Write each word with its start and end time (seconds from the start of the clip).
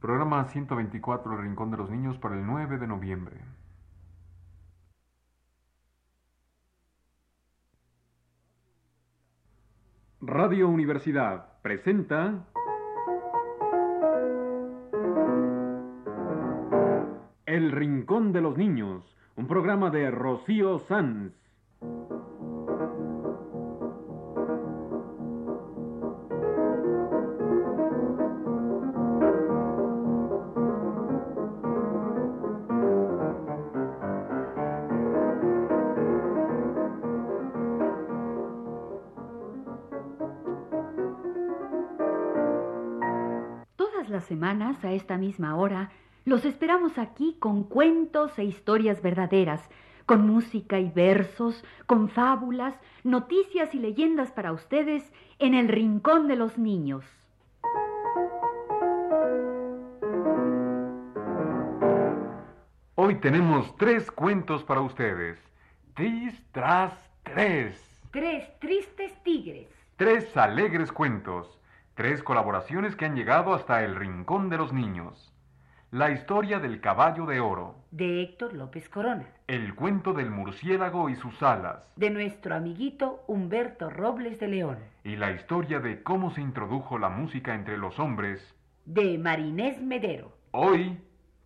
Programa 0.00 0.44
124 0.44 1.34
El 1.34 1.42
Rincón 1.42 1.70
de 1.70 1.76
los 1.76 1.90
Niños 1.90 2.18
para 2.18 2.34
el 2.34 2.46
9 2.46 2.78
de 2.78 2.86
noviembre. 2.86 3.36
Radio 10.20 10.68
Universidad 10.68 11.60
presenta 11.62 12.44
El 17.44 17.72
Rincón 17.72 18.32
de 18.32 18.40
los 18.40 18.56
Niños, 18.56 19.16
un 19.36 19.48
programa 19.48 19.90
de 19.90 20.10
Rocío 20.10 20.78
Sanz. 20.78 21.32
Semanas, 44.52 44.84
a 44.84 44.92
esta 44.92 45.16
misma 45.16 45.56
hora, 45.56 45.90
los 46.26 46.44
esperamos 46.44 46.98
aquí 46.98 47.36
con 47.40 47.64
cuentos 47.64 48.38
e 48.38 48.44
historias 48.44 49.00
verdaderas, 49.00 49.66
con 50.04 50.26
música 50.26 50.78
y 50.78 50.90
versos, 50.90 51.64
con 51.86 52.10
fábulas, 52.10 52.74
noticias 53.02 53.74
y 53.74 53.78
leyendas 53.78 54.30
para 54.30 54.52
ustedes 54.52 55.10
en 55.38 55.54
el 55.54 55.68
Rincón 55.68 56.28
de 56.28 56.36
los 56.36 56.58
Niños. 56.58 57.02
Hoy 62.94 63.14
tenemos 63.22 63.74
tres 63.78 64.10
cuentos 64.10 64.62
para 64.64 64.82
ustedes. 64.82 65.38
Tris 65.94 66.34
tras 66.52 66.92
tres. 67.22 67.82
Tres 68.10 68.46
tristes 68.58 69.14
tigres. 69.22 69.68
Tres 69.96 70.36
alegres 70.36 70.92
cuentos. 70.92 71.58
Tres 71.94 72.22
colaboraciones 72.22 72.96
que 72.96 73.04
han 73.04 73.14
llegado 73.14 73.52
hasta 73.52 73.84
el 73.84 73.94
Rincón 73.94 74.48
de 74.48 74.56
los 74.56 74.72
Niños. 74.72 75.30
La 75.90 76.10
historia 76.10 76.58
del 76.58 76.80
caballo 76.80 77.26
de 77.26 77.38
oro. 77.38 77.74
De 77.90 78.22
Héctor 78.22 78.54
López 78.54 78.88
Corona. 78.88 79.28
El 79.46 79.74
cuento 79.74 80.14
del 80.14 80.30
murciélago 80.30 81.10
y 81.10 81.16
sus 81.16 81.42
alas. 81.42 81.86
De 81.96 82.08
nuestro 82.08 82.54
amiguito 82.54 83.22
Humberto 83.26 83.90
Robles 83.90 84.40
de 84.40 84.48
León. 84.48 84.78
Y 85.04 85.16
la 85.16 85.32
historia 85.32 85.80
de 85.80 86.02
cómo 86.02 86.30
se 86.30 86.40
introdujo 86.40 86.98
la 86.98 87.10
música 87.10 87.54
entre 87.54 87.76
los 87.76 87.98
hombres. 87.98 88.40
De 88.86 89.18
Marinés 89.18 89.82
Medero. 89.82 90.32
Hoy, 90.52 90.98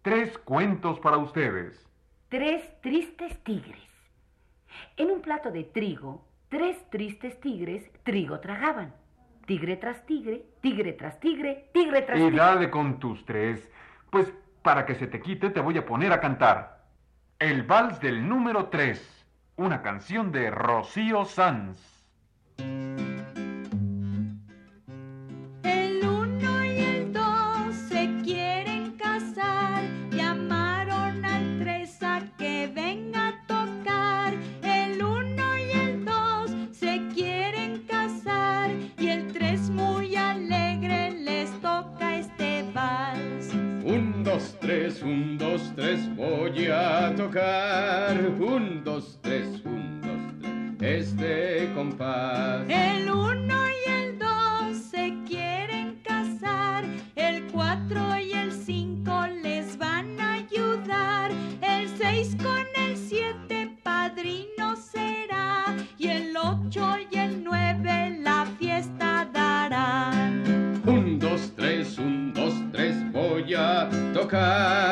tres 0.02 0.38
cuentos 0.38 1.00
para 1.00 1.16
ustedes. 1.16 1.84
Tres 2.28 2.62
tristes 2.82 3.36
tigres. 3.42 3.82
En 4.96 5.10
un 5.10 5.22
plato 5.22 5.50
de 5.50 5.64
trigo, 5.64 6.24
tres 6.48 6.88
tristes 6.90 7.40
tigres 7.40 7.90
trigo 8.04 8.38
tragaban. 8.38 8.94
Tigre 9.46 9.76
tras 9.76 10.04
tigre, 10.04 10.44
tigre 10.60 10.92
tras 10.94 11.20
tigre, 11.20 11.70
tigre 11.72 12.02
tras 12.02 12.18
Y 12.18 12.22
tigre. 12.24 12.36
dale 12.36 12.70
con 12.70 12.98
tus 12.98 13.24
tres. 13.24 13.70
Pues 14.10 14.32
para 14.62 14.84
que 14.84 14.96
se 14.96 15.06
te 15.06 15.20
quite 15.20 15.50
te 15.50 15.60
voy 15.60 15.78
a 15.78 15.86
poner 15.86 16.12
a 16.12 16.20
cantar. 16.20 16.84
El 17.38 17.62
vals 17.62 18.00
del 18.00 18.28
número 18.28 18.66
3. 18.66 19.26
Una 19.56 19.82
canción 19.82 20.32
de 20.32 20.50
Rocío 20.50 21.24
Sanz. 21.24 21.78
Tocar. 47.36 48.16
Un, 48.40 48.82
dos, 48.84 49.18
tres, 49.22 49.46
un, 49.64 50.00
dos, 50.00 50.78
tres, 50.78 51.08
este 51.08 51.70
compás. 51.74 52.64
El 52.68 53.10
uno 53.10 53.56
y 53.86 53.90
el 53.90 54.18
dos 54.18 54.76
se 54.90 55.14
quieren 55.26 56.00
casar, 56.02 56.84
el 57.14 57.44
cuatro 57.52 58.18
y 58.18 58.32
el 58.32 58.52
cinco 58.52 59.26
les 59.42 59.76
van 59.76 60.18
a 60.20 60.34
ayudar, 60.34 61.30
el 61.60 61.88
seis 61.98 62.36
con 62.42 62.64
el 62.86 62.96
siete 62.96 63.76
padrino 63.82 64.76
será, 64.76 65.76
y 65.98 66.08
el 66.08 66.36
ocho 66.36 66.96
y 67.10 67.18
el 67.18 67.44
nueve 67.44 68.18
la 68.20 68.46
fiesta 68.58 69.28
darán. 69.32 70.82
Un, 70.86 71.18
dos, 71.18 71.52
tres, 71.54 71.98
un, 71.98 72.32
dos, 72.32 72.54
tres, 72.72 72.94
voy 73.12 73.54
a 73.54 73.88
tocar. 74.14 74.85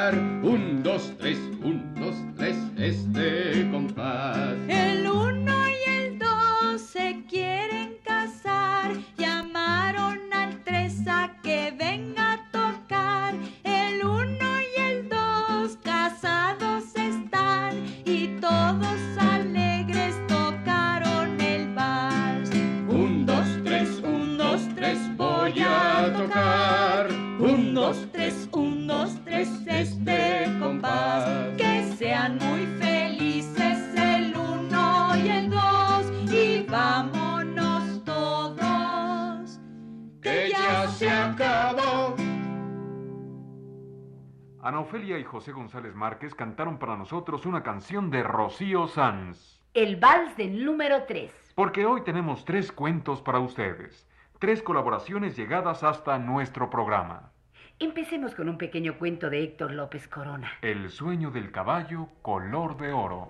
Ana 44.64 44.80
Ofelia 44.80 45.18
y 45.18 45.24
José 45.24 45.52
González 45.52 45.94
Márquez 45.94 46.34
cantaron 46.34 46.78
para 46.78 46.96
nosotros 46.96 47.44
una 47.44 47.62
canción 47.62 48.10
de 48.10 48.22
Rocío 48.22 48.88
Sanz. 48.88 49.60
El 49.74 49.96
vals 49.96 50.34
del 50.38 50.64
número 50.64 51.02
3. 51.04 51.52
Porque 51.54 51.84
hoy 51.84 52.00
tenemos 52.02 52.46
tres 52.46 52.72
cuentos 52.72 53.20
para 53.20 53.40
ustedes. 53.40 54.08
Tres 54.38 54.62
colaboraciones 54.62 55.36
llegadas 55.36 55.84
hasta 55.84 56.18
nuestro 56.18 56.70
programa. 56.70 57.30
Empecemos 57.78 58.34
con 58.34 58.48
un 58.48 58.56
pequeño 58.56 58.96
cuento 58.98 59.28
de 59.28 59.42
Héctor 59.44 59.72
López 59.72 60.08
Corona. 60.08 60.50
El 60.62 60.88
sueño 60.88 61.30
del 61.30 61.52
caballo 61.52 62.08
color 62.22 62.78
de 62.78 62.90
oro. 62.92 63.28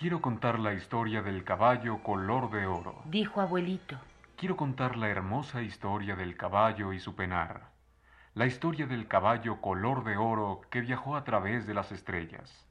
Quiero 0.00 0.22
contar 0.22 0.58
la 0.58 0.72
historia 0.72 1.20
del 1.20 1.44
caballo 1.44 2.02
color 2.02 2.50
de 2.50 2.64
oro. 2.64 3.02
Dijo 3.04 3.42
abuelito. 3.42 3.98
Quiero 4.34 4.56
contar 4.56 4.96
la 4.96 5.10
hermosa 5.10 5.60
historia 5.60 6.16
del 6.16 6.38
caballo 6.38 6.94
y 6.94 6.98
su 6.98 7.14
penar. 7.14 7.68
La 8.32 8.46
historia 8.46 8.86
del 8.86 9.06
caballo 9.08 9.60
color 9.60 10.02
de 10.04 10.16
oro 10.16 10.62
que 10.70 10.80
viajó 10.80 11.16
a 11.16 11.24
través 11.24 11.66
de 11.66 11.74
las 11.74 11.92
estrellas. 11.92 12.66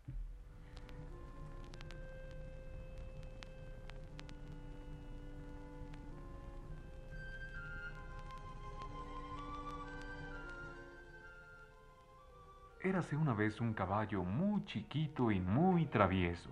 Érase 12.81 13.15
una 13.15 13.35
vez 13.35 13.61
un 13.61 13.75
caballo 13.75 14.23
muy 14.23 14.65
chiquito 14.65 15.29
y 15.29 15.39
muy 15.39 15.85
travieso. 15.85 16.49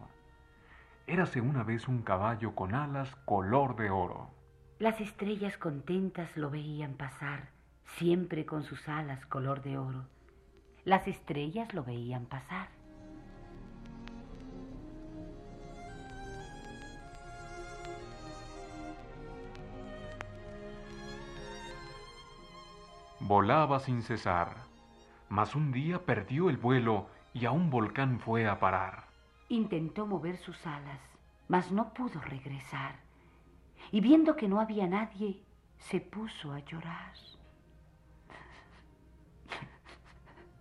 Érase 1.09 1.39
una 1.39 1.63
vez 1.63 1.87
un 1.87 2.01
caballo 2.01 2.53
con 2.53 2.75
alas 2.75 3.15
color 3.23 3.77
de 3.77 3.89
oro. 3.89 4.29
Las 4.77 4.99
estrellas 4.99 5.57
contentas 5.57 6.35
lo 6.35 6.49
veían 6.49 6.95
pasar, 6.95 7.47
siempre 7.85 8.45
con 8.45 8.63
sus 8.63 8.89
alas 8.89 9.25
color 9.25 9.61
de 9.61 9.77
oro. 9.77 10.03
Las 10.83 11.07
estrellas 11.07 11.73
lo 11.73 11.85
veían 11.85 12.25
pasar. 12.25 12.67
Volaba 23.21 23.79
sin 23.79 24.01
cesar. 24.01 24.57
Mas 25.29 25.55
un 25.55 25.71
día 25.71 26.05
perdió 26.05 26.49
el 26.49 26.57
vuelo 26.57 27.07
y 27.33 27.45
a 27.45 27.51
un 27.51 27.69
volcán 27.69 28.19
fue 28.19 28.45
a 28.45 28.59
parar. 28.59 29.06
Intentó 29.49 30.05
mover 30.05 30.37
sus 30.37 30.65
alas, 30.67 30.99
mas 31.47 31.71
no 31.71 31.93
pudo 31.93 32.19
regresar. 32.21 32.99
Y 33.91 34.01
viendo 34.01 34.35
que 34.35 34.47
no 34.47 34.59
había 34.59 34.87
nadie, 34.87 35.43
se 35.77 36.01
puso 36.01 36.51
a 36.51 36.59
llorar. 36.59 37.13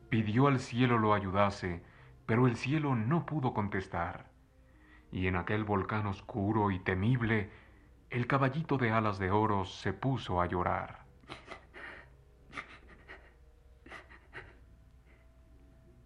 Pidió 0.09 0.47
al 0.47 0.61
cielo 0.61 0.99
lo 0.99 1.15
ayudase, 1.15 1.83
pero 2.27 2.47
el 2.47 2.56
cielo 2.56 2.94
no 2.94 3.27
pudo 3.27 3.53
contestar. 3.53 4.31
Y 5.11 5.27
en 5.27 5.37
aquel 5.37 5.65
volcán 5.65 6.06
oscuro 6.06 6.71
y 6.71 6.79
temible, 6.79 7.50
el 8.11 8.27
caballito 8.27 8.79
de 8.79 8.93
alas 8.93 9.19
de 9.19 9.31
oro 9.31 9.65
se 9.65 9.93
puso 9.93 10.41
a 10.41 10.47
llorar. 10.47 11.05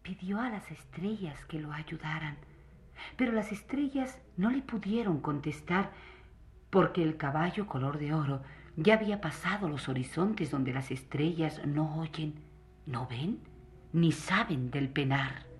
Pidió 0.02 0.40
a 0.40 0.48
las 0.48 0.70
estrellas 0.70 1.44
que 1.44 1.60
lo 1.60 1.72
ayudaran, 1.72 2.38
pero 3.16 3.32
las 3.32 3.52
estrellas 3.52 4.18
no 4.36 4.50
le 4.50 4.62
pudieron 4.62 5.20
contestar 5.20 5.92
porque 6.70 7.02
el 7.02 7.16
caballo 7.16 7.66
color 7.66 7.98
de 7.98 8.14
oro 8.14 8.42
ya 8.76 8.94
había 8.94 9.20
pasado 9.20 9.68
los 9.68 9.88
horizontes 9.88 10.50
donde 10.50 10.72
las 10.72 10.90
estrellas 10.90 11.60
no 11.66 12.00
oyen, 12.00 12.34
no 12.86 13.06
ven, 13.08 13.40
ni 13.92 14.12
saben 14.12 14.70
del 14.70 14.88
penar. 14.88 15.50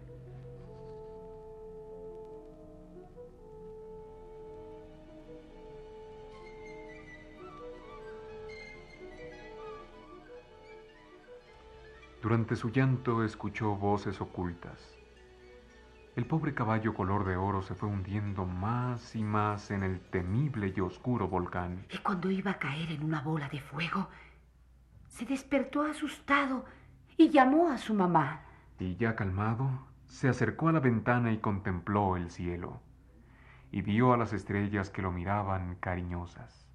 Durante 12.23 12.55
su 12.55 12.71
llanto 12.71 13.25
escuchó 13.25 13.75
voces 13.77 14.21
ocultas. 14.21 15.00
El 16.21 16.27
pobre 16.27 16.53
caballo 16.53 16.93
color 16.93 17.25
de 17.25 17.39
oro 17.39 17.63
se 17.63 17.75
fue 17.75 17.89
hundiendo 17.89 18.45
más 18.45 19.17
y 19.17 19.23
más 19.23 19.71
en 19.71 19.83
el 19.83 20.01
temible 20.01 20.71
y 20.77 20.79
oscuro 20.79 21.29
volcán. 21.29 21.87
Y 21.91 21.97
cuando 21.97 22.31
iba 22.31 22.51
a 22.51 22.59
caer 22.59 22.93
en 22.93 23.03
una 23.03 23.23
bola 23.23 23.49
de 23.49 23.59
fuego, 23.59 24.07
se 25.09 25.25
despertó 25.25 25.81
asustado 25.81 26.67
y 27.17 27.31
llamó 27.31 27.71
a 27.71 27.79
su 27.79 27.95
mamá. 27.95 28.43
Y 28.79 28.97
ya 28.97 29.17
calmado, 29.17 29.71
se 30.05 30.29
acercó 30.29 30.69
a 30.69 30.73
la 30.73 30.81
ventana 30.81 31.33
y 31.33 31.39
contempló 31.39 32.19
el 32.19 32.31
cielo. 32.31 32.83
Y 33.73 33.81
vio 33.81 34.13
a 34.13 34.19
las 34.19 34.35
estrellas 34.35 34.91
que 34.91 35.01
lo 35.01 35.13
miraban 35.13 35.77
cariñosas. 35.77 36.69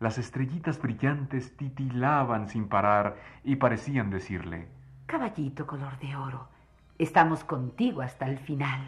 Las 0.00 0.18
estrellitas 0.18 0.78
brillantes 0.82 1.56
titilaban 1.56 2.50
sin 2.50 2.68
parar 2.68 3.16
y 3.42 3.56
parecían 3.56 4.10
decirle, 4.10 4.68
Caballito 5.06 5.66
color 5.66 5.98
de 5.98 6.14
oro, 6.14 6.50
estamos 6.98 7.44
contigo 7.44 8.02
hasta 8.02 8.26
el 8.26 8.38
final. 8.38 8.80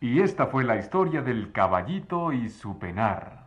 Y 0.00 0.20
esta 0.20 0.46
fue 0.46 0.64
la 0.64 0.76
historia 0.76 1.22
del 1.22 1.52
caballito 1.52 2.32
y 2.32 2.48
su 2.48 2.78
penar. 2.78 3.42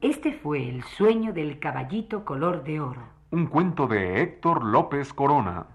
Este 0.00 0.32
fue 0.32 0.68
el 0.68 0.84
sueño 0.84 1.32
del 1.32 1.58
caballito 1.58 2.24
color 2.24 2.62
de 2.62 2.80
oro. 2.80 3.02
Un 3.30 3.46
cuento 3.46 3.88
de 3.88 4.22
Héctor 4.22 4.64
López 4.64 5.12
Corona. 5.12 5.66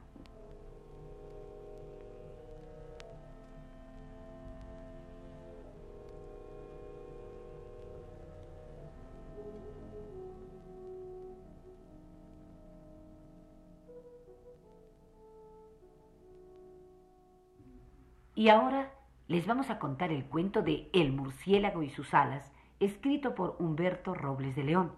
Y 18.41 18.49
ahora 18.49 18.89
les 19.27 19.45
vamos 19.45 19.69
a 19.69 19.77
contar 19.77 20.11
el 20.11 20.25
cuento 20.25 20.63
de 20.63 20.89
El 20.93 21.11
murciélago 21.11 21.83
y 21.83 21.91
sus 21.91 22.11
alas, 22.15 22.51
escrito 22.79 23.35
por 23.35 23.55
Humberto 23.59 24.15
Robles 24.15 24.55
de 24.55 24.63
León. 24.63 24.93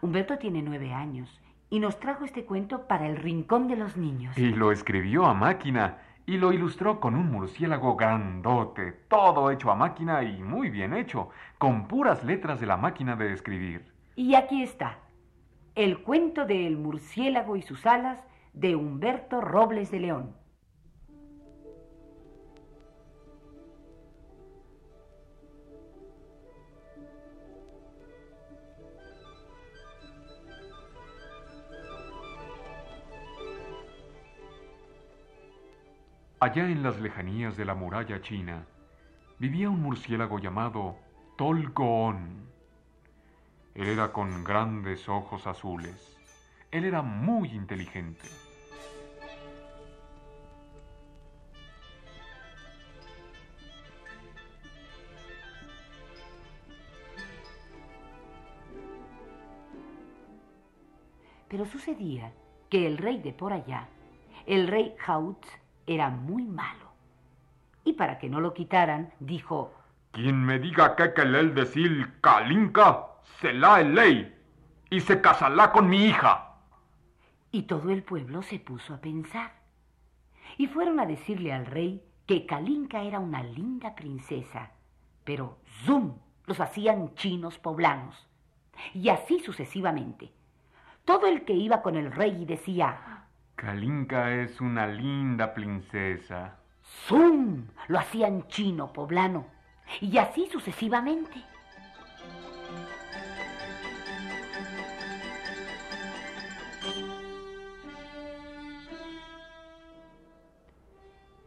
Humberto 0.00 0.38
tiene 0.38 0.60
nueve 0.60 0.92
años 0.92 1.40
y 1.70 1.78
nos 1.78 2.00
trajo 2.00 2.24
este 2.24 2.44
cuento 2.44 2.88
para 2.88 3.06
el 3.06 3.16
Rincón 3.16 3.68
de 3.68 3.76
los 3.76 3.96
Niños. 3.96 4.36
Y 4.36 4.50
lo 4.50 4.72
escribió 4.72 5.26
a 5.26 5.34
máquina 5.34 5.98
y 6.26 6.36
lo 6.36 6.52
ilustró 6.52 6.98
con 6.98 7.14
un 7.14 7.30
murciélago 7.30 7.94
grandote, 7.94 8.90
todo 9.08 9.52
hecho 9.52 9.70
a 9.70 9.76
máquina 9.76 10.24
y 10.24 10.42
muy 10.42 10.68
bien 10.68 10.94
hecho, 10.94 11.30
con 11.58 11.86
puras 11.86 12.24
letras 12.24 12.58
de 12.58 12.66
la 12.66 12.76
máquina 12.76 13.14
de 13.14 13.32
escribir. 13.32 13.86
Y 14.16 14.34
aquí 14.34 14.64
está, 14.64 14.98
el 15.76 16.02
cuento 16.02 16.44
de 16.44 16.66
El 16.66 16.76
murciélago 16.76 17.54
y 17.54 17.62
sus 17.62 17.86
alas 17.86 18.18
de 18.52 18.74
Humberto 18.74 19.40
Robles 19.40 19.92
de 19.92 20.00
León. 20.00 20.41
Allá 36.42 36.68
en 36.68 36.82
las 36.82 37.00
lejanías 37.00 37.56
de 37.56 37.64
la 37.64 37.76
muralla 37.76 38.20
china 38.20 38.66
vivía 39.38 39.70
un 39.70 39.80
murciélago 39.80 40.40
llamado 40.40 40.96
Tolgoon. 41.38 42.48
Él 43.76 43.86
era 43.86 44.10
con 44.10 44.42
grandes 44.42 45.08
ojos 45.08 45.46
azules. 45.46 46.18
Él 46.72 46.84
era 46.84 47.00
muy 47.00 47.50
inteligente. 47.50 48.26
Pero 61.46 61.66
sucedía 61.66 62.32
que 62.68 62.88
el 62.88 62.98
rey 62.98 63.20
de 63.20 63.32
por 63.32 63.52
allá, 63.52 63.86
el 64.44 64.66
rey 64.66 64.96
Haut, 65.06 65.46
era 65.86 66.10
muy 66.10 66.44
malo. 66.44 66.92
Y 67.84 67.94
para 67.94 68.18
que 68.18 68.28
no 68.28 68.40
lo 68.40 68.54
quitaran, 68.54 69.12
dijo, 69.20 69.74
Quien 70.12 70.44
me 70.44 70.58
diga 70.58 70.94
que 70.96 71.20
el 71.20 71.54
decir 71.54 72.20
Kalinka, 72.20 73.06
se 73.40 73.52
la 73.52 73.80
el 73.80 73.94
ley 73.94 74.34
y 74.90 75.00
se 75.00 75.20
casará 75.20 75.72
con 75.72 75.88
mi 75.88 76.04
hija. 76.04 76.56
Y 77.50 77.62
todo 77.62 77.90
el 77.90 78.02
pueblo 78.02 78.42
se 78.42 78.58
puso 78.58 78.94
a 78.94 79.00
pensar. 79.00 79.52
Y 80.58 80.66
fueron 80.66 81.00
a 81.00 81.06
decirle 81.06 81.52
al 81.52 81.66
rey 81.66 82.02
que 82.26 82.46
Kalinka 82.46 83.02
era 83.02 83.18
una 83.18 83.42
linda 83.42 83.94
princesa, 83.94 84.70
pero 85.24 85.58
¡zum! 85.84 86.14
los 86.46 86.60
hacían 86.60 87.14
chinos 87.14 87.58
poblanos. 87.58 88.26
Y 88.94 89.08
así 89.08 89.40
sucesivamente. 89.40 90.32
Todo 91.04 91.26
el 91.26 91.44
que 91.44 91.52
iba 91.52 91.82
con 91.82 91.96
el 91.96 92.12
rey 92.12 92.42
y 92.42 92.44
decía, 92.44 93.26
Kalinka 93.56 94.32
es 94.32 94.60
una 94.60 94.86
linda 94.86 95.54
princesa. 95.54 96.56
¡zum! 97.06 97.68
lo 97.88 97.98
hacían 97.98 98.46
chino 98.48 98.92
poblano. 98.92 99.46
Y 100.00 100.18
así 100.18 100.48
sucesivamente. 100.50 101.44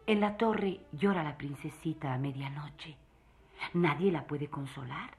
En 0.07 0.19
la 0.19 0.37
torre 0.37 0.81
llora 0.91 1.23
la 1.23 1.35
princesita 1.35 2.13
a 2.13 2.19
medianoche. 2.19 2.95
Nadie 3.73 4.11
la 4.11 4.27
puede 4.27 4.47
consolar. 4.47 5.17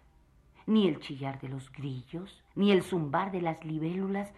Ni 0.66 0.87
el 0.87 1.00
chillar 1.00 1.40
de 1.40 1.49
los 1.49 1.73
grillos, 1.73 2.43
ni 2.55 2.71
el 2.71 2.83
zumbar 2.83 3.33
de 3.33 3.40
las 3.40 3.64
libélulas. 3.64 4.33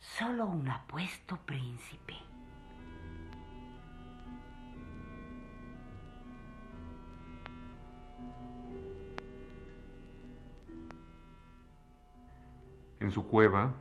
Solo 0.00 0.46
un 0.46 0.66
apuesto 0.66 1.36
príncipe. 1.44 2.14
En 12.98 13.10
su 13.10 13.26
cueva, 13.28 13.74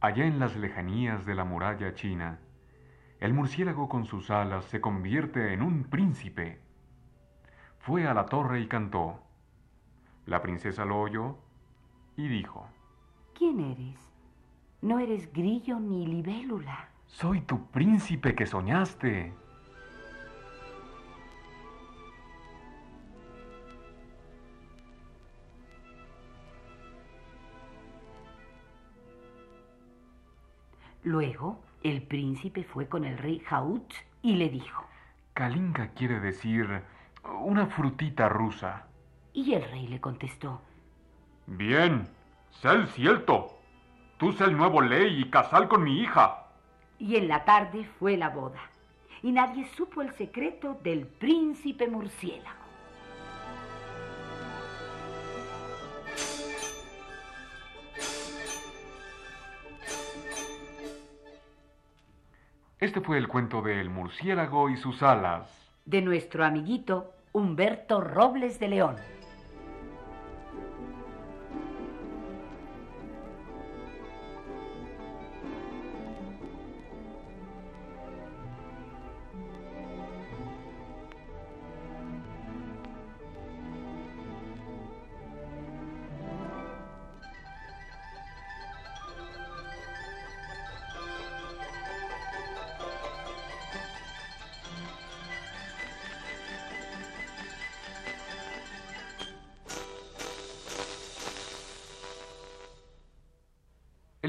allá 0.00 0.24
en 0.24 0.38
las 0.38 0.54
lejanías 0.56 1.26
de 1.26 1.34
la 1.34 1.44
muralla 1.44 1.94
china, 1.94 2.38
el 3.18 3.34
murciélago 3.34 3.88
con 3.88 4.04
sus 4.04 4.30
alas 4.30 4.64
se 4.66 4.80
convierte 4.80 5.52
en 5.52 5.62
un 5.62 5.84
príncipe. 5.84 6.60
Fue 7.80 8.06
a 8.06 8.14
la 8.14 8.26
torre 8.26 8.60
y 8.60 8.68
cantó. 8.68 9.20
La 10.26 10.42
princesa 10.42 10.84
lo 10.84 11.00
oyó 11.00 11.38
y 12.16 12.28
dijo, 12.28 12.68
¿Quién 13.34 13.58
eres? 13.58 14.15
No 14.82 14.98
eres 15.00 15.32
grillo 15.32 15.80
ni 15.80 16.06
libélula. 16.06 16.88
Soy 17.06 17.40
tu 17.40 17.66
príncipe 17.70 18.34
que 18.34 18.46
soñaste. 18.46 19.32
Luego, 31.02 31.60
el 31.82 32.02
príncipe 32.02 32.64
fue 32.64 32.88
con 32.88 33.04
el 33.04 33.16
rey 33.16 33.38
Jaut 33.40 33.92
y 34.22 34.34
le 34.34 34.48
dijo: 34.48 34.84
Kalinka 35.34 35.88
quiere 35.90 36.18
decir 36.20 36.82
una 37.40 37.66
frutita 37.66 38.28
rusa. 38.28 38.86
Y 39.32 39.54
el 39.54 39.62
rey 39.70 39.86
le 39.86 40.00
contestó: 40.00 40.60
Bien, 41.46 42.08
sé 42.50 42.86
cierto. 42.88 43.55
Tú 44.18 44.32
sé 44.32 44.44
el 44.44 44.56
nuevo 44.56 44.80
ley 44.80 45.20
y 45.20 45.30
casal 45.30 45.68
con 45.68 45.84
mi 45.84 46.00
hija. 46.00 46.46
Y 46.98 47.16
en 47.16 47.28
la 47.28 47.44
tarde 47.44 47.84
fue 47.98 48.16
la 48.16 48.30
boda. 48.30 48.62
Y 49.22 49.30
nadie 49.30 49.66
supo 49.76 50.00
el 50.00 50.10
secreto 50.14 50.78
del 50.82 51.06
príncipe 51.06 51.86
murciélago. 51.86 52.56
Este 62.78 63.02
fue 63.02 63.18
el 63.18 63.28
cuento 63.28 63.60
del 63.60 63.90
murciélago 63.90 64.70
y 64.70 64.78
sus 64.78 65.02
alas. 65.02 65.50
De 65.84 66.00
nuestro 66.00 66.42
amiguito 66.44 67.12
Humberto 67.32 68.00
Robles 68.00 68.58
de 68.60 68.68
León. 68.68 68.96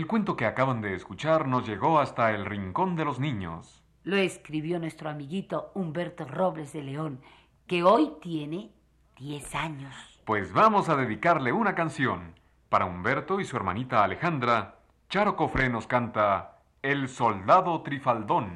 El 0.08 0.12
cuento 0.12 0.38
que 0.38 0.46
acaban 0.46 0.80
de 0.80 0.96
escuchar 0.96 1.50
nos 1.50 1.68
llegó 1.68 2.00
hasta 2.00 2.32
el 2.32 2.46
rincón 2.46 2.96
de 2.96 3.04
los 3.04 3.20
niños. 3.20 3.84
Lo 4.06 4.16
escribió 4.16 4.80
nuestro 4.80 5.10
amiguito 5.10 5.70
Humberto 5.74 6.24
Robles 6.24 6.72
de 6.72 6.82
León, 6.82 7.20
que 7.68 7.84
hoy 7.84 8.14
tiene 8.22 8.72
10 9.18 9.56
años. 9.56 9.94
Pues 10.24 10.54
vamos 10.54 10.88
a 10.88 10.96
dedicarle 10.96 11.52
una 11.52 11.76
canción. 11.76 12.36
Para 12.70 12.86
Humberto 12.86 13.42
y 13.42 13.44
su 13.44 13.58
hermanita 13.58 14.02
Alejandra, 14.02 14.76
Charo 15.10 15.36
Cofré 15.36 15.68
nos 15.68 15.88
canta 15.88 16.62
El 16.82 17.10
Soldado 17.10 17.82
Trifaldón. 17.82 18.54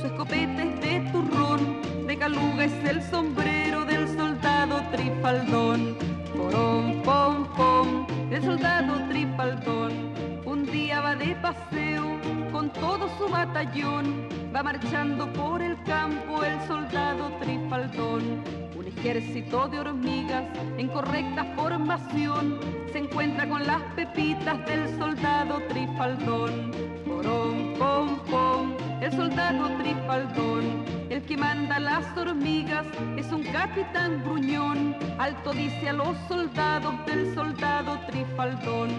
Su 0.00 0.06
escopeta 0.06 0.62
es 0.62 0.80
de 0.80 1.10
turrón. 1.12 2.06
De 2.06 2.16
caluga 2.16 2.64
es 2.64 2.84
el 2.84 3.02
sombrero 3.02 3.84
del 3.84 4.06
soldado 4.16 4.82
trifaldón. 4.92 5.96
Porón, 6.36 7.02
pom, 7.02 7.46
pom, 7.56 8.06
el 8.30 8.42
soldado 8.42 8.94
trifaldón. 9.08 10.12
Un 10.44 10.66
día 10.66 11.00
va 11.00 11.14
de 11.14 11.34
paseo 11.36 12.18
con 12.50 12.70
todo 12.70 13.08
su 13.16 13.28
batallón. 13.28 14.28
Va 14.54 14.62
marchando 14.62 15.32
por 15.32 15.62
el 15.62 15.82
campo 15.84 16.44
el 16.44 16.60
soldado 16.66 17.30
trifaldón. 17.40 18.42
Un 18.76 18.86
ejército 18.86 19.68
de 19.68 19.80
hormigas 19.80 20.44
en 20.76 20.88
correcta 20.88 21.44
formación 21.56 22.58
se 22.92 22.98
encuentra 22.98 23.48
con 23.48 23.66
las 23.66 23.82
pepitas 23.94 24.64
del 24.66 24.88
soldado 24.98 25.60
trifaldón. 25.68 26.70
Porón, 27.06 27.74
pom, 27.78 28.18
pom, 28.30 28.81
el 29.02 29.12
soldado 29.12 29.68
trifaldón. 29.78 30.84
El 31.10 31.22
que 31.22 31.36
manda 31.36 31.80
las 31.80 32.16
hormigas 32.16 32.86
es 33.16 33.32
un 33.32 33.42
capitán 33.42 34.22
gruñón. 34.24 34.96
Alto 35.18 35.52
dice 35.52 35.88
a 35.88 35.92
los 35.92 36.16
soldados 36.28 36.94
del 37.06 37.34
soldado 37.34 37.98
trifaldón. 38.06 38.90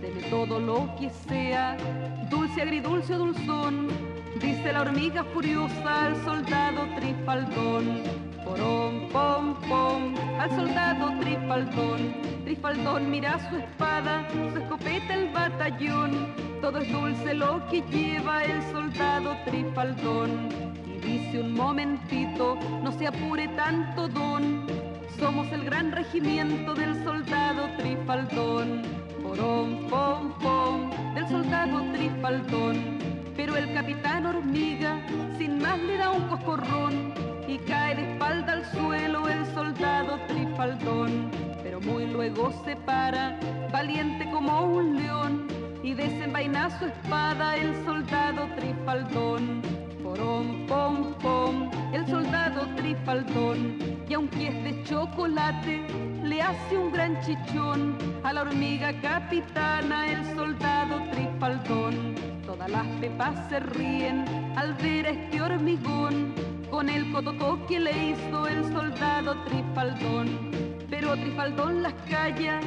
Deme 0.00 0.22
todo 0.30 0.60
lo 0.60 0.94
que 0.96 1.10
sea, 1.10 1.76
dulce, 2.30 2.62
agridulce 2.62 3.14
o 3.14 3.18
dulzón. 3.18 3.88
Dice 4.40 4.72
la 4.72 4.82
hormiga 4.82 5.24
furiosa 5.24 6.06
al 6.06 6.16
soldado 6.24 6.86
trifaldón. 6.94 8.27
Porón, 8.48 9.08
pom, 9.12 9.54
pom, 9.68 10.14
al 10.40 10.50
soldado 10.56 11.12
trifaldón. 11.20 12.14
Trifaldón 12.44 13.10
mira 13.10 13.38
su 13.50 13.56
espada, 13.56 14.26
su 14.30 14.58
escopeta 14.58 15.14
el 15.14 15.28
batallón. 15.32 16.34
Todo 16.62 16.78
es 16.78 16.90
dulce 16.90 17.34
lo 17.34 17.60
que 17.68 17.82
lleva 17.90 18.44
el 18.44 18.62
soldado 18.72 19.36
trifaldón. 19.44 20.48
Y 20.86 20.98
dice 20.98 21.42
un 21.42 21.52
momentito, 21.52 22.58
no 22.82 22.90
se 22.92 23.06
apure 23.06 23.48
tanto 23.48 24.08
don. 24.08 24.66
Somos 25.18 25.52
el 25.52 25.64
gran 25.64 25.92
regimiento 25.92 26.74
del 26.74 27.04
soldado 27.04 27.68
trifaldón. 27.76 28.82
Porón, 29.22 29.86
pom, 29.90 30.32
pom, 30.40 31.14
del 31.14 31.28
soldado 31.28 31.82
trifaldón. 31.92 32.98
Pero 33.36 33.56
el 33.56 33.74
capitán 33.74 34.24
hormiga 34.24 35.02
sin 35.36 35.58
más 35.58 35.78
le 35.80 35.98
da 35.98 36.12
un 36.12 36.28
coscorrón 36.28 37.27
y 37.48 37.56
cae 37.60 37.96
de 37.96 38.12
espalda 38.12 38.52
al 38.52 38.64
suelo 38.72 39.26
el 39.26 39.46
soldado 39.46 40.20
trifaldón. 40.28 41.30
Pero 41.62 41.80
muy 41.80 42.06
luego 42.06 42.52
se 42.64 42.76
para, 42.76 43.40
valiente 43.72 44.30
como 44.30 44.60
un 44.66 44.96
león, 44.96 45.48
y 45.82 45.94
desenvaina 45.94 46.68
su 46.78 46.84
espada 46.84 47.56
el 47.56 47.74
soldado 47.86 48.46
trifaldón. 48.54 49.62
Porón, 50.02 50.66
pom, 50.66 51.14
pom, 51.22 51.70
el 51.94 52.06
soldado 52.06 52.66
trifaldón, 52.76 53.78
y 54.06 54.12
aunque 54.12 54.48
es 54.48 54.64
de 54.64 54.82
chocolate, 54.84 55.86
le 56.22 56.42
hace 56.42 56.76
un 56.76 56.92
gran 56.92 57.18
chichón 57.22 57.96
a 58.24 58.32
la 58.34 58.42
hormiga 58.42 58.92
capitana 59.00 60.06
el 60.06 60.22
soldado 60.36 61.02
trifaldón. 61.12 62.14
Todas 62.44 62.70
las 62.70 62.86
pepas 63.00 63.48
se 63.48 63.60
ríen 63.60 64.24
al 64.56 64.74
ver 64.74 65.06
a 65.06 65.10
este 65.10 65.40
hormigón 65.40 66.34
con 66.70 66.88
el 66.88 67.10
cotoco 67.12 67.58
que 67.66 67.80
le 67.80 68.10
hizo 68.10 68.46
el 68.46 68.64
soldado 68.72 69.36
Trifaldón. 69.44 70.28
Pero 70.90 71.14
Trifaldón 71.16 71.82
las 71.82 71.94
calla, 72.08 72.60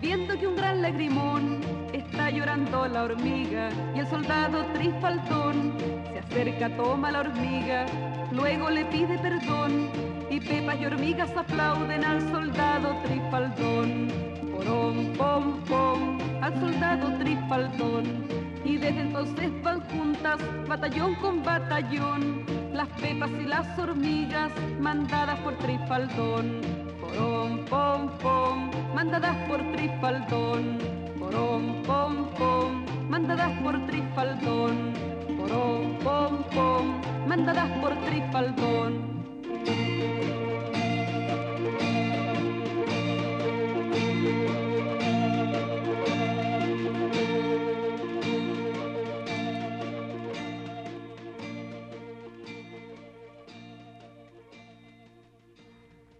viendo 0.00 0.38
que 0.38 0.46
un 0.46 0.56
gran 0.56 0.82
lagrimón 0.82 1.60
está 1.92 2.30
llorando 2.30 2.86
la 2.86 3.04
hormiga 3.04 3.68
y 3.94 4.00
el 4.00 4.06
soldado 4.06 4.64
Trifaldón 4.74 5.72
se 6.12 6.18
acerca, 6.18 6.76
toma 6.76 7.10
la 7.10 7.20
hormiga, 7.20 7.86
luego 8.32 8.70
le 8.70 8.84
pide 8.86 9.18
perdón 9.18 9.88
y 10.30 10.40
pepas 10.40 10.80
y 10.80 10.86
hormigas 10.86 11.30
aplauden 11.36 12.04
al 12.04 12.20
soldado 12.30 12.96
Trifaldón. 13.04 14.08
Porón, 14.52 15.12
pom, 15.16 15.64
pom, 15.64 16.18
al 16.42 16.58
soldado 16.60 17.16
Trifaldón 17.18 18.26
y 18.64 18.76
desde 18.76 19.00
entonces 19.00 19.50
van 19.62 19.80
juntas, 19.88 20.38
batallón 20.68 21.14
con 21.16 21.42
batallón, 21.42 22.44
las 22.78 22.88
pepas 23.00 23.30
y 23.30 23.44
las 23.44 23.76
hormigas 23.76 24.52
mandadas 24.78 25.36
por 25.40 25.52
Trifaldón. 25.56 26.60
Porón, 27.00 27.64
pom, 27.68 28.08
pom, 28.22 28.70
mandadas 28.94 29.36
por 29.48 29.58
Trifaldón. 29.72 30.78
Porón, 31.18 31.82
pom, 31.84 32.28
pom, 32.38 32.84
mandadas 33.10 33.50
por 33.64 33.84
Trifaldón. 33.86 34.92
Porón, 35.36 35.98
pom, 36.04 36.44
pom, 36.54 37.00
mandadas 37.26 37.68
por 37.80 37.96
Trifaldón. 38.06 38.92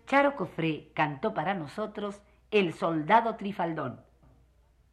Charo 0.09 0.37
Cofré 0.37 0.91
cantó 0.95 1.35
para 1.35 1.53
nosotros 1.53 2.23
El 2.51 2.73
Soldado 2.73 3.37
Trifaldón, 3.37 4.01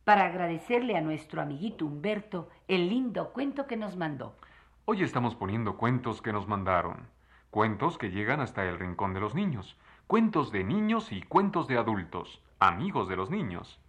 para 0.04 0.26
agradecerle 0.26 0.98
a 0.98 1.02
nuestro 1.02 1.42
amiguito 1.42 1.86
Humberto 1.86 2.50
el 2.68 2.90
lindo 2.90 3.32
cuento 3.32 3.66
que 3.66 3.78
nos 3.78 3.96
mandó. 3.96 4.36
Hoy 4.84 5.04
estamos 5.04 5.34
poniendo 5.34 5.78
cuentos 5.78 6.22
que 6.22 6.34
nos 6.34 6.50
mandaron. 6.50 7.08
Cuentos 7.50 7.98
que 7.98 8.12
llegan 8.12 8.42
hasta 8.42 8.66
el 8.66 8.78
rincón 8.78 9.14
de 9.14 9.22
los 9.22 9.36
niños. 9.36 9.78
Cuentos 10.06 10.52
de 10.52 10.66
niños 10.66 11.14
y 11.14 11.22
cuentos 11.22 11.70
de 11.70 11.78
adultos, 11.78 12.42
amigos 12.60 13.08
de 13.08 13.16
los 13.16 13.30
niños. 13.30 13.80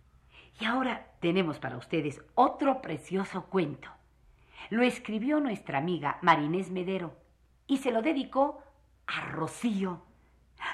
Y 0.60 0.64
ahora 0.64 1.08
tenemos 1.18 1.58
para 1.58 1.76
ustedes 1.76 2.22
otro 2.36 2.80
precioso 2.80 3.46
cuento. 3.46 3.88
Lo 4.70 4.84
escribió 4.84 5.40
nuestra 5.40 5.78
amiga 5.78 6.18
Marinés 6.22 6.70
Medero 6.70 7.16
y 7.66 7.78
se 7.78 7.90
lo 7.90 8.00
dedicó 8.00 8.62
a 9.08 9.22
Rocío. 9.22 10.05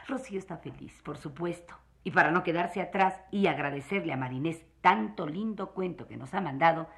Rocío 0.09 0.39
está 0.39 0.57
feliz, 0.57 1.01
por 1.03 1.17
supuesto. 1.17 1.75
Y 2.05 2.11
para 2.11 2.31
no 2.31 2.43
quedarse 2.43 2.81
atrás 2.81 3.21
y 3.31 3.47
agradecerle 3.47 4.13
a 4.13 4.17
Marinés 4.17 4.65
tanto 4.81 5.27
lindo 5.27 5.73
cuento 5.73 6.09
que 6.09 6.17
nos 6.17 6.35
ha 6.35 6.41
mandado, 6.41 6.89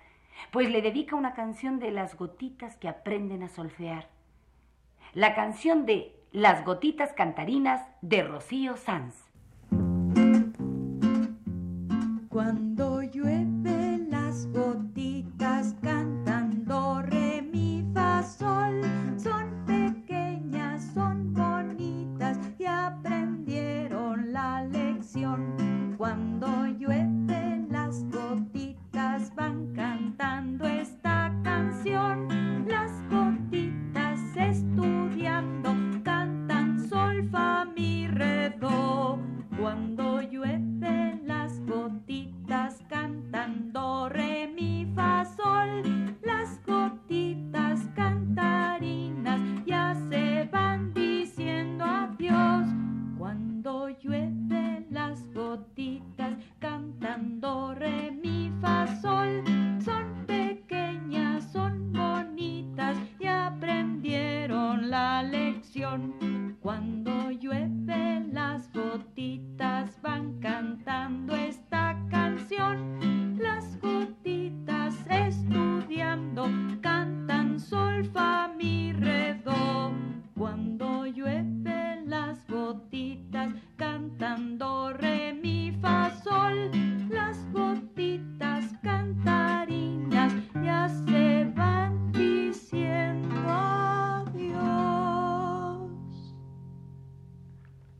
pues 0.50 0.70
le 0.70 0.82
dedica 0.82 1.16
una 1.16 1.34
canción 1.34 1.78
de 1.78 1.90
las 1.90 2.16
gotitas 2.16 2.76
que 2.76 2.88
aprenden 2.88 3.42
a 3.42 3.48
solfear. 3.48 4.08
La 5.12 5.34
canción 5.34 5.86
de 5.86 6.16
Las 6.32 6.64
gotitas 6.64 7.12
cantarinas 7.12 7.86
de 8.02 8.24
Rocío 8.24 8.76
Sanz. 8.76 9.14
Cuando 12.28 12.83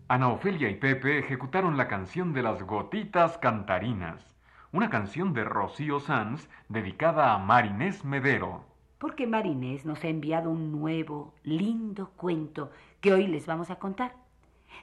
Ana 0.06 0.28
Ofelia 0.28 0.68
y 0.68 0.74
Pepe 0.74 1.18
ejecutaron 1.18 1.78
la 1.78 1.88
canción 1.88 2.34
de 2.34 2.42
las 2.42 2.62
gotitas 2.62 3.38
cantarinas, 3.38 4.22
una 4.70 4.90
canción 4.90 5.32
de 5.32 5.44
Rocío 5.44 5.98
Sanz 5.98 6.46
dedicada 6.68 7.32
a 7.32 7.38
Marinés 7.38 8.04
Medero. 8.04 8.66
Porque 8.98 9.26
Marinés 9.26 9.86
nos 9.86 10.04
ha 10.04 10.08
enviado 10.08 10.50
un 10.50 10.70
nuevo, 10.72 11.32
lindo 11.42 12.10
cuento 12.16 12.70
que 13.00 13.14
hoy 13.14 13.28
les 13.28 13.46
vamos 13.46 13.70
a 13.70 13.76
contar. 13.76 14.12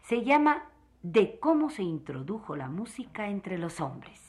Se 0.02 0.24
llama 0.24 0.64
De 1.04 1.38
cómo 1.40 1.70
se 1.70 1.84
introdujo 1.84 2.56
la 2.56 2.68
música 2.68 3.28
entre 3.28 3.60
los 3.60 3.80
hombres. 3.80 4.20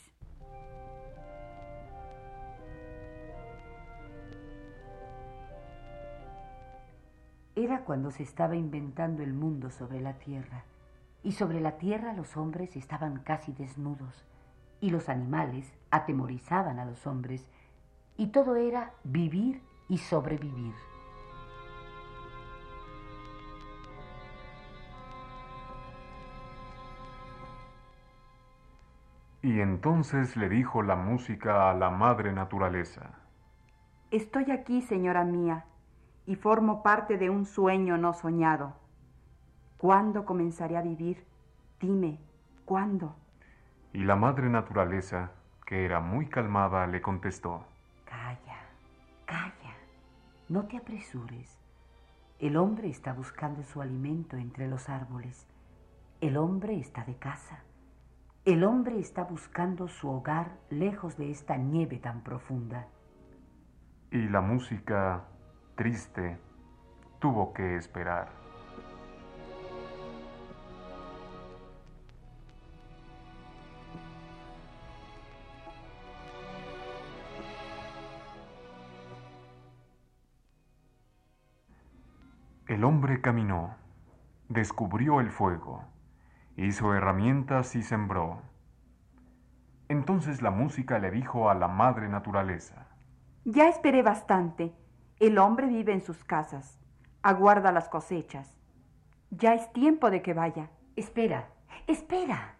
Era 7.56 7.80
cuando 7.84 8.10
se 8.10 8.22
estaba 8.22 8.56
inventando 8.56 9.22
el 9.22 9.32
mundo 9.32 9.70
sobre 9.70 10.00
la 10.00 10.18
tierra, 10.18 10.64
y 11.22 11.32
sobre 11.32 11.60
la 11.60 11.78
tierra 11.78 12.12
los 12.12 12.36
hombres 12.36 12.76
estaban 12.76 13.20
casi 13.20 13.52
desnudos, 13.52 14.24
y 14.80 14.90
los 14.90 15.08
animales 15.08 15.72
atemorizaban 15.90 16.78
a 16.78 16.84
los 16.84 17.06
hombres, 17.06 17.48
y 18.16 18.28
todo 18.28 18.56
era 18.56 18.92
vivir 19.04 19.62
y 19.88 19.98
sobrevivir. 19.98 20.74
Y 29.42 29.60
entonces 29.60 30.36
le 30.36 30.48
dijo 30.48 30.82
la 30.82 30.94
música 30.94 31.68
a 31.68 31.74
la 31.74 31.90
madre 31.90 32.32
naturaleza. 32.32 33.10
Estoy 34.12 34.52
aquí, 34.52 34.82
señora 34.82 35.24
mía, 35.24 35.64
y 36.26 36.36
formo 36.36 36.82
parte 36.82 37.18
de 37.18 37.28
un 37.28 37.44
sueño 37.44 37.96
no 37.98 38.12
soñado. 38.12 38.81
¿Cuándo 39.82 40.24
comenzaré 40.24 40.76
a 40.76 40.80
vivir? 40.80 41.24
Dime, 41.80 42.20
¿cuándo? 42.64 43.16
Y 43.92 44.04
la 44.04 44.14
madre 44.14 44.48
naturaleza, 44.48 45.32
que 45.66 45.84
era 45.84 45.98
muy 45.98 46.26
calmada, 46.26 46.86
le 46.86 47.02
contestó. 47.02 47.64
Calla, 48.04 48.60
calla, 49.24 49.74
no 50.48 50.66
te 50.66 50.76
apresures. 50.76 51.58
El 52.38 52.58
hombre 52.58 52.90
está 52.90 53.12
buscando 53.12 53.64
su 53.64 53.82
alimento 53.82 54.36
entre 54.36 54.68
los 54.68 54.88
árboles. 54.88 55.48
El 56.20 56.36
hombre 56.36 56.78
está 56.78 57.02
de 57.02 57.16
caza. 57.16 57.64
El 58.44 58.62
hombre 58.62 59.00
está 59.00 59.24
buscando 59.24 59.88
su 59.88 60.08
hogar 60.08 60.58
lejos 60.70 61.16
de 61.16 61.32
esta 61.32 61.56
nieve 61.56 61.98
tan 61.98 62.20
profunda. 62.20 62.86
Y 64.12 64.28
la 64.28 64.42
música, 64.42 65.24
triste, 65.74 66.38
tuvo 67.18 67.52
que 67.52 67.74
esperar. 67.74 68.41
El 82.82 82.86
hombre 82.86 83.20
caminó, 83.20 83.76
descubrió 84.48 85.20
el 85.20 85.30
fuego, 85.30 85.84
hizo 86.56 86.96
herramientas 86.96 87.76
y 87.76 87.82
sembró. 87.84 88.42
Entonces 89.86 90.42
la 90.42 90.50
música 90.50 90.98
le 90.98 91.12
dijo 91.12 91.48
a 91.48 91.54
la 91.54 91.68
madre 91.68 92.08
naturaleza. 92.08 92.88
Ya 93.44 93.68
esperé 93.68 94.02
bastante. 94.02 94.74
El 95.20 95.38
hombre 95.38 95.68
vive 95.68 95.92
en 95.92 96.00
sus 96.00 96.24
casas, 96.24 96.80
aguarda 97.22 97.70
las 97.70 97.88
cosechas. 97.88 98.58
Ya 99.30 99.54
es 99.54 99.72
tiempo 99.72 100.10
de 100.10 100.20
que 100.20 100.34
vaya. 100.34 100.68
Espera, 100.96 101.50
espera. 101.86 102.56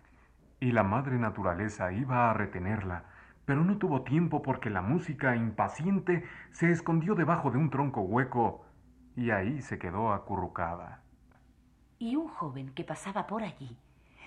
Y 0.61 0.71
la 0.71 0.85
madre 0.85 1.19
naturaleza 1.19 1.93
iba 1.93 2.31
a 2.31 2.35
retenerla, 2.35 3.07
pero 3.45 3.65
no 3.65 3.77
tuvo 3.79 4.03
tiempo 4.03 4.41
porque 4.41 4.71
la 4.71 4.83
música, 4.83 5.35
impaciente, 5.35 6.23
se 6.53 6.71
escondió 6.71 7.17
debajo 7.17 7.51
de 7.51 7.59
un 7.59 7.71
tronco 7.71 8.03
hueco 8.03 8.65
y 9.17 9.31
ahí 9.31 9.63
se 9.63 9.79
quedó 9.79 10.13
acurrucada. 10.13 11.03
Y 11.99 12.17
un 12.17 12.29
joven 12.29 12.73
que 12.75 12.85
pasaba 12.85 13.27
por 13.27 13.43
allí 13.43 13.77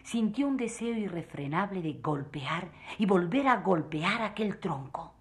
sintió 0.04 0.48
un 0.48 0.56
deseo 0.56 0.96
irrefrenable 0.96 1.82
de 1.82 1.94
golpear 1.94 2.70
y 2.98 3.06
volver 3.06 3.48
a 3.48 3.58
golpear 3.58 4.22
aquel 4.22 4.60
tronco. 4.60 5.16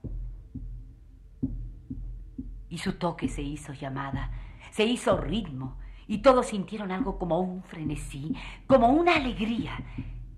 Y 2.69 2.79
su 2.79 2.99
toque 2.99 3.29
se 3.29 3.43
hizo 3.43 3.73
llamada, 3.73 4.31
se 4.71 4.85
hizo 4.85 5.17
ritmo, 5.17 5.79
y 6.07 6.19
todos 6.19 6.47
sintieron 6.47 6.93
algo 6.93 7.19
como 7.19 7.41
un 7.41 7.63
frenesí, 7.63 8.37
como 8.67 8.89
una 8.89 9.17
alegría. 9.17 9.73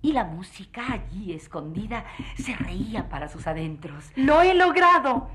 Y 0.00 0.12
la 0.12 0.24
música 0.24 0.92
allí 0.92 1.32
escondida 1.32 2.04
se 2.36 2.54
reía 2.54 3.08
para 3.08 3.28
sus 3.28 3.46
adentros. 3.46 4.12
¡Lo 4.14 4.42
he 4.42 4.54
logrado! 4.54 5.28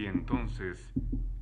Y 0.00 0.06
entonces 0.06 0.94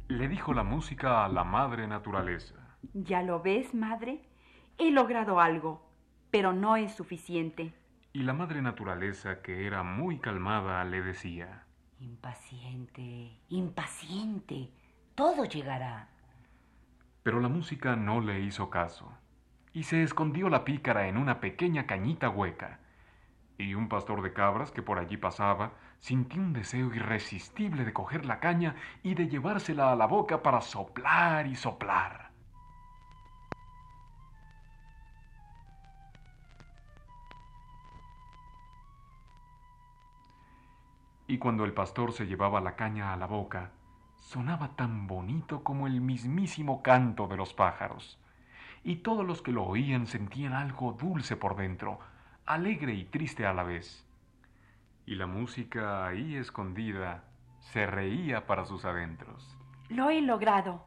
le 0.08 0.26
dijo 0.26 0.52
la 0.52 0.64
música 0.64 1.24
a 1.24 1.28
la 1.28 1.44
madre 1.44 1.86
naturaleza. 1.86 2.56
¿Ya 2.92 3.22
lo 3.22 3.40
ves, 3.40 3.72
madre? 3.72 4.20
He 4.78 4.90
logrado 4.90 5.38
algo, 5.38 5.88
pero 6.32 6.52
no 6.52 6.74
es 6.74 6.92
suficiente. 6.92 7.72
Y 8.12 8.24
la 8.24 8.32
madre 8.32 8.60
naturaleza, 8.60 9.42
que 9.42 9.64
era 9.64 9.84
muy 9.84 10.18
calmada, 10.18 10.84
le 10.84 11.02
decía. 11.02 11.66
Impaciente, 12.00 13.30
impaciente. 13.48 14.72
todo 15.14 15.44
llegará. 15.44 16.08
Pero 17.22 17.38
la 17.38 17.48
música 17.48 17.94
no 17.94 18.20
le 18.20 18.40
hizo 18.40 18.70
caso, 18.70 19.12
y 19.72 19.84
se 19.84 20.02
escondió 20.02 20.48
la 20.48 20.64
pícara 20.64 21.06
en 21.06 21.16
una 21.16 21.38
pequeña 21.38 21.86
cañita 21.86 22.28
hueca. 22.28 22.80
Y 23.58 23.74
un 23.74 23.88
pastor 23.88 24.22
de 24.22 24.32
cabras 24.32 24.70
que 24.70 24.82
por 24.82 25.00
allí 25.00 25.16
pasaba 25.16 25.72
sintió 25.98 26.40
un 26.40 26.52
deseo 26.52 26.94
irresistible 26.94 27.84
de 27.84 27.92
coger 27.92 28.24
la 28.24 28.38
caña 28.38 28.76
y 29.02 29.14
de 29.14 29.28
llevársela 29.28 29.90
a 29.90 29.96
la 29.96 30.06
boca 30.06 30.44
para 30.44 30.60
soplar 30.60 31.48
y 31.48 31.56
soplar. 31.56 32.30
Y 41.26 41.38
cuando 41.38 41.64
el 41.64 41.74
pastor 41.74 42.12
se 42.12 42.26
llevaba 42.26 42.60
la 42.60 42.76
caña 42.76 43.12
a 43.12 43.16
la 43.16 43.26
boca, 43.26 43.72
sonaba 44.16 44.76
tan 44.76 45.06
bonito 45.06 45.64
como 45.64 45.86
el 45.86 46.00
mismísimo 46.00 46.82
canto 46.82 47.26
de 47.26 47.36
los 47.36 47.52
pájaros. 47.54 48.18
Y 48.82 48.96
todos 48.96 49.26
los 49.26 49.42
que 49.42 49.52
lo 49.52 49.64
oían 49.64 50.06
sentían 50.06 50.54
algo 50.54 50.92
dulce 50.92 51.36
por 51.36 51.56
dentro, 51.56 51.98
alegre 52.48 52.94
y 52.94 53.04
triste 53.04 53.44
a 53.44 53.52
la 53.52 53.62
vez. 53.62 54.06
Y 55.04 55.16
la 55.16 55.26
música 55.26 56.06
ahí 56.06 56.34
escondida 56.36 57.24
se 57.60 57.86
reía 57.86 58.46
para 58.46 58.64
sus 58.64 58.86
adentros. 58.86 59.54
Lo 59.90 60.08
he 60.08 60.22
logrado. 60.22 60.86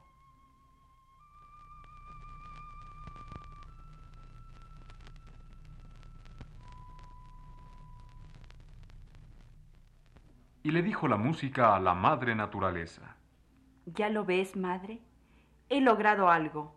Y 10.64 10.72
le 10.72 10.82
dijo 10.82 11.08
la 11.08 11.18
música 11.18 11.76
a 11.76 11.80
la 11.80 11.94
madre 11.94 12.36
naturaleza. 12.36 13.16
¿Ya 13.86 14.10
lo 14.10 14.26
ves, 14.26 14.56
madre? 14.56 15.00
He 15.70 15.82
logrado 15.82 16.30
algo, 16.30 16.76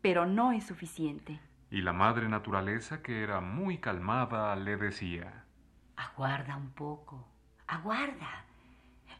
pero 0.00 0.24
no 0.26 0.52
es 0.52 0.66
suficiente. 0.66 1.40
Y 1.70 1.82
la 1.82 1.92
madre 1.92 2.28
naturaleza, 2.28 3.02
que 3.02 3.22
era 3.22 3.40
muy 3.40 3.78
calmada, 3.78 4.54
le 4.56 4.76
decía, 4.76 5.44
Aguarda 5.96 6.56
un 6.56 6.70
poco, 6.70 7.26
aguarda. 7.66 8.44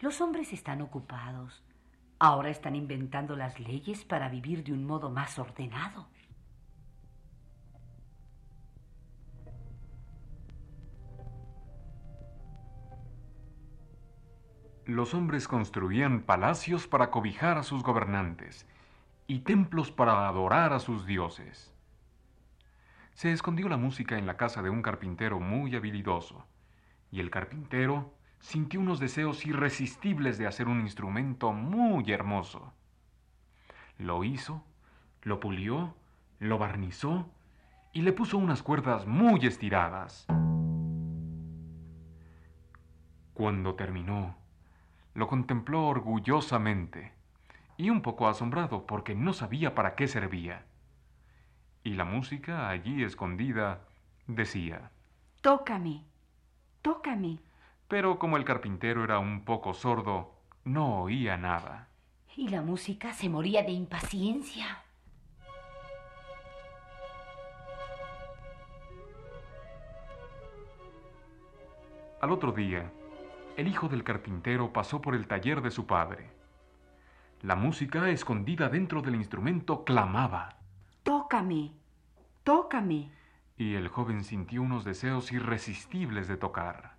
Los 0.01 0.21
hombres 0.21 0.53
están 0.53 0.81
ocupados. 0.81 1.65
Ahora 2.19 2.51
están 2.51 2.77
inventando 2.77 3.37
las 3.37 3.59
leyes 3.61 4.05
para 4.05 4.29
vivir 4.29 4.63
de 4.65 4.73
un 4.73 4.87
modo 4.87 5.11
más 5.11 5.39
ordenado. 5.39 6.07
Los 14.87 15.15
hombres 15.15 15.49
construían 15.49 16.23
palacios 16.23 16.87
para 16.87 17.11
cobijar 17.11 17.59
a 17.59 17.65
sus 17.65 17.83
gobernantes 17.83 18.69
y 19.27 19.41
templos 19.41 19.91
para 19.91 20.29
adorar 20.29 20.73
a 20.73 20.79
sus 20.79 21.07
dioses. 21.07 21.76
Se 23.17 23.33
escondió 23.33 23.71
la 23.71 23.79
música 23.79 24.19
en 24.19 24.27
la 24.27 24.37
casa 24.37 24.61
de 24.61 24.69
un 24.69 24.83
carpintero 24.83 25.41
muy 25.41 25.75
habilidoso, 25.75 26.45
y 27.11 27.21
el 27.21 27.31
carpintero 27.31 28.13
sintió 28.41 28.79
unos 28.79 29.01
deseos 29.01 29.47
irresistibles 29.47 30.37
de 30.37 30.47
hacer 30.47 30.69
un 30.69 30.83
instrumento 30.83 31.55
muy 31.55 32.13
hermoso. 32.13 32.75
Lo 33.97 34.23
hizo, 34.23 34.63
lo 35.23 35.41
pulió, 35.41 35.97
lo 36.41 36.59
barnizó 36.59 37.27
y 37.95 38.03
le 38.03 38.13
puso 38.13 38.37
unas 38.37 38.63
cuerdas 38.63 39.07
muy 39.07 39.47
estiradas. 39.47 40.27
Cuando 43.33 43.77
terminó, 43.77 44.37
lo 45.15 45.27
contempló 45.27 45.87
orgullosamente 45.87 47.15
y 47.79 47.89
un 47.89 48.03
poco 48.03 48.29
asombrado 48.29 48.85
porque 48.85 49.15
no 49.15 49.33
sabía 49.33 49.75
para 49.75 49.95
qué 49.95 50.07
servía. 50.07 50.67
Y 51.87 51.95
la 51.95 52.05
música 52.05 52.69
allí 52.69 53.05
escondida 53.05 53.79
decía, 54.27 54.91
Tócame, 55.41 56.03
tócame. 56.83 57.39
pero 57.87 58.19
como 58.19 58.37
el 58.37 58.45
carpintero 58.45 59.05
era 59.05 59.21
un 59.21 59.45
poco 59.45 59.73
sordo, 59.73 60.35
no 60.65 61.03
oía 61.03 61.37
nada. 61.37 61.87
Y 62.37 62.49
la 62.49 62.61
música 62.61 63.13
se 63.13 63.29
moría 63.29 63.63
de 63.63 63.71
impaciencia. 63.71 64.83
Al 72.21 72.33
otro 72.33 72.51
día, 72.51 72.91
el 73.57 73.69
hijo 73.69 73.89
del 73.89 74.03
carpintero 74.03 74.73
pasó 74.73 75.01
por 75.01 75.15
el 75.15 75.29
taller 75.29 75.63
de 75.63 75.71
su 75.71 75.87
padre. 75.87 76.31
La 77.43 77.55
música, 77.55 78.09
escondida 78.11 78.69
dentro 78.69 79.03
del 79.03 79.15
instrumento, 79.15 79.85
clamaba, 79.85 80.57
Tócame, 81.29 81.73
tócame. 82.45 83.11
y 83.57 83.75
el 83.75 83.89
joven 83.89 84.23
sintió 84.23 84.63
unos 84.63 84.85
deseos 84.85 85.33
irresistibles 85.33 86.29
de 86.29 86.37
tocar. 86.37 86.95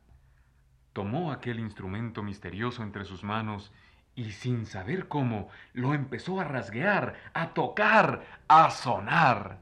Tomó 0.92 1.32
aquel 1.32 1.62
instrumento 1.62 2.24
misterioso 2.24 2.84
entre 2.84 3.06
sus 3.06 3.24
manos 3.24 3.72
y 4.16 4.32
sin 4.32 4.66
saber 4.66 5.08
cómo, 5.08 5.48
lo 5.72 5.94
empezó 5.94 6.42
a 6.42 6.44
rasguear, 6.44 7.16
a 7.34 7.54
tocar, 7.54 8.26
a 8.50 8.70
sonar. 8.70 9.60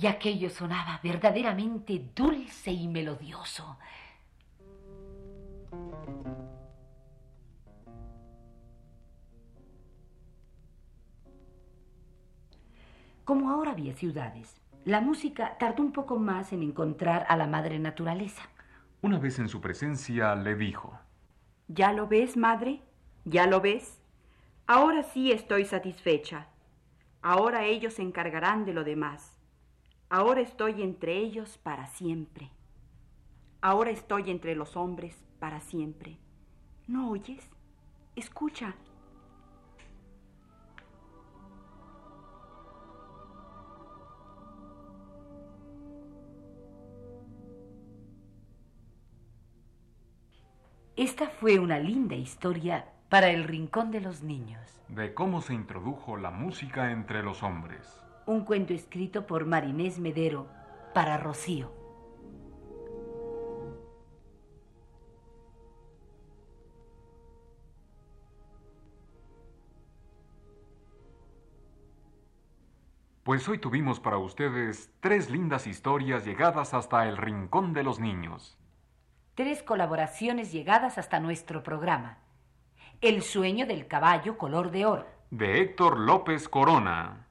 Y 0.00 0.06
aquello 0.06 0.48
sonaba 0.48 1.00
verdaderamente 1.02 2.12
dulce 2.14 2.70
y 2.70 2.86
melodioso. 2.86 3.76
Como 13.24 13.50
ahora 13.50 13.72
había 13.72 13.92
ciudades, 13.92 14.60
la 14.84 15.00
música 15.00 15.58
tardó 15.58 15.82
un 15.82 15.90
poco 15.90 16.16
más 16.16 16.52
en 16.52 16.62
encontrar 16.62 17.26
a 17.28 17.36
la 17.36 17.48
madre 17.48 17.80
naturaleza. 17.80 18.42
Una 19.02 19.18
vez 19.18 19.40
en 19.40 19.48
su 19.48 19.60
presencia 19.60 20.36
le 20.36 20.54
dijo, 20.54 20.96
¿Ya 21.66 21.92
lo 21.92 22.06
ves, 22.06 22.36
madre? 22.36 22.82
¿Ya 23.24 23.48
lo 23.48 23.60
ves? 23.60 24.00
Ahora 24.68 25.02
sí 25.02 25.32
estoy 25.32 25.64
satisfecha. 25.64 26.46
Ahora 27.20 27.64
ellos 27.64 27.94
se 27.94 28.02
encargarán 28.02 28.64
de 28.64 28.74
lo 28.74 28.84
demás. 28.84 29.37
Ahora 30.10 30.40
estoy 30.40 30.82
entre 30.82 31.18
ellos 31.18 31.58
para 31.58 31.86
siempre. 31.86 32.50
Ahora 33.60 33.90
estoy 33.90 34.30
entre 34.30 34.54
los 34.54 34.76
hombres 34.76 35.14
para 35.38 35.60
siempre. 35.60 36.16
¿No 36.86 37.10
oyes? 37.10 37.46
Escucha. 38.16 38.74
Esta 50.96 51.28
fue 51.28 51.58
una 51.58 51.78
linda 51.78 52.16
historia 52.16 52.92
para 53.08 53.28
el 53.30 53.44
Rincón 53.44 53.90
de 53.90 54.00
los 54.00 54.22
Niños. 54.22 54.60
de 54.88 55.12
cómo 55.12 55.42
se 55.42 55.52
introdujo 55.52 56.16
la 56.16 56.30
música 56.30 56.92
entre 56.92 57.22
los 57.22 57.42
hombres. 57.42 58.07
Un 58.28 58.44
cuento 58.44 58.74
escrito 58.74 59.26
por 59.26 59.46
Marinés 59.46 59.98
Medero 59.98 60.48
para 60.92 61.16
Rocío. 61.16 61.72
Pues 73.24 73.48
hoy 73.48 73.56
tuvimos 73.56 73.98
para 73.98 74.18
ustedes 74.18 74.90
tres 75.00 75.30
lindas 75.30 75.66
historias 75.66 76.26
llegadas 76.26 76.74
hasta 76.74 77.08
el 77.08 77.16
Rincón 77.16 77.72
de 77.72 77.82
los 77.82 77.98
Niños. 77.98 78.58
Tres 79.36 79.62
colaboraciones 79.62 80.52
llegadas 80.52 80.98
hasta 80.98 81.18
nuestro 81.18 81.62
programa. 81.62 82.18
El 83.00 83.22
sueño 83.22 83.66
del 83.66 83.86
caballo 83.86 84.36
color 84.36 84.70
de 84.70 84.84
oro. 84.84 85.06
De 85.30 85.62
Héctor 85.62 85.98
López 85.98 86.46
Corona. 86.50 87.27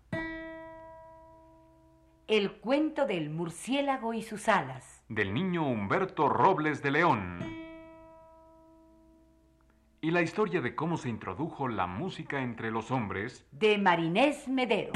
El 2.28 2.52
cuento 2.58 3.06
del 3.06 3.30
murciélago 3.30 4.14
y 4.14 4.22
sus 4.22 4.50
alas. 4.50 5.02
Del 5.08 5.34
niño 5.34 5.66
Humberto 5.66 6.28
Robles 6.28 6.84
de 6.84 6.92
León. 6.92 7.40
Y 10.02 10.12
la 10.12 10.22
historia 10.22 10.60
de 10.60 10.76
cómo 10.76 10.98
se 10.98 11.08
introdujo 11.08 11.70
la 11.70 11.88
música 11.88 12.42
entre 12.42 12.70
los 12.70 12.92
hombres. 12.92 13.48
De 13.52 13.78
Marinés 13.78 14.50
Medero. 14.50 14.92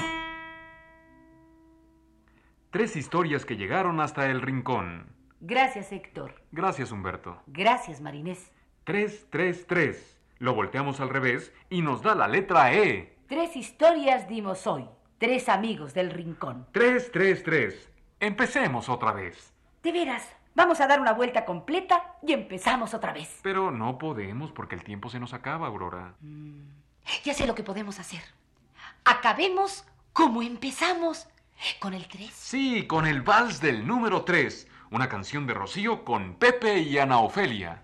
Tres 2.69 2.97
historias 2.97 3.45
que 3.45 3.55
llegaron 3.55 4.01
hasta 4.01 4.29
el 4.29 4.41
Rincón. 4.41 5.15
Gracias, 5.39 5.93
Héctor. 5.93 6.35
Gracias, 6.51 6.91
Humberto. 6.91 7.41
Gracias, 7.47 8.01
Marinés. 8.01 8.51
3, 8.83 9.27
3, 9.29 9.67
3. 9.67 10.21
Lo 10.39 10.53
volteamos 10.53 10.99
al 10.99 11.07
revés 11.07 11.53
y 11.69 11.81
nos 11.81 12.01
da 12.01 12.13
la 12.13 12.27
letra 12.27 12.73
E. 12.73 13.15
Tres 13.29 13.55
historias 13.55 14.27
dimos 14.27 14.67
hoy. 14.67 14.85
Tres 15.21 15.49
amigos 15.49 15.93
del 15.93 16.09
rincón. 16.09 16.65
3, 16.71 17.11
3, 17.11 17.43
3. 17.43 17.89
Empecemos 18.21 18.89
otra 18.89 19.11
vez. 19.11 19.53
De 19.83 19.91
veras, 19.91 20.27
vamos 20.55 20.81
a 20.81 20.87
dar 20.87 20.99
una 20.99 21.13
vuelta 21.13 21.45
completa 21.45 22.15
y 22.23 22.33
empezamos 22.33 22.95
otra 22.95 23.13
vez. 23.13 23.39
Pero 23.43 23.69
no 23.69 23.99
podemos 23.99 24.51
porque 24.51 24.73
el 24.73 24.83
tiempo 24.83 25.09
se 25.09 25.19
nos 25.19 25.35
acaba, 25.35 25.67
Aurora. 25.67 26.15
Ya 27.23 27.35
sé 27.35 27.45
lo 27.45 27.53
que 27.53 27.61
podemos 27.61 27.99
hacer. 27.99 28.23
Acabemos 29.05 29.85
como 30.11 30.41
empezamos, 30.41 31.27
con 31.79 31.93
el 31.93 32.07
3. 32.07 32.31
Sí, 32.33 32.87
con 32.87 33.05
el 33.05 33.21
vals 33.21 33.61
del 33.61 33.85
número 33.85 34.23
3, 34.23 34.67
una 34.89 35.07
canción 35.07 35.45
de 35.45 35.53
Rocío 35.53 36.03
con 36.03 36.33
Pepe 36.33 36.79
y 36.79 36.97
Ana 36.97 37.19
Ofelia. 37.19 37.83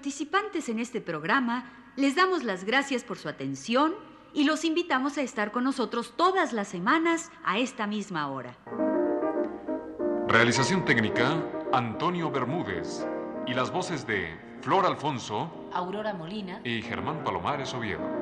Participantes 0.00 0.70
en 0.70 0.78
este 0.78 1.02
programa 1.02 1.70
les 1.94 2.14
damos 2.14 2.42
las 2.42 2.64
gracias 2.64 3.04
por 3.04 3.18
su 3.18 3.28
atención 3.28 3.92
y 4.32 4.44
los 4.44 4.64
invitamos 4.64 5.18
a 5.18 5.20
estar 5.20 5.52
con 5.52 5.62
nosotros 5.62 6.14
todas 6.16 6.54
las 6.54 6.68
semanas 6.68 7.30
a 7.44 7.58
esta 7.58 7.86
misma 7.86 8.28
hora. 8.28 8.56
Realización 10.26 10.86
técnica, 10.86 11.44
Antonio 11.74 12.30
Bermúdez. 12.30 13.06
Y 13.46 13.52
las 13.52 13.70
voces 13.70 14.06
de 14.06 14.38
Flor 14.62 14.86
Alfonso 14.86 15.68
Aurora 15.74 16.14
Molina. 16.14 16.62
y 16.64 16.80
Germán 16.80 17.22
Palomares 17.22 17.74
Oviedo. 17.74 18.19